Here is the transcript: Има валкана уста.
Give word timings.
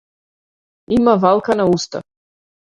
Има 0.97 1.15
валкана 1.27 1.71
уста. 1.77 2.05